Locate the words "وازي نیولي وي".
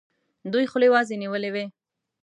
0.93-1.65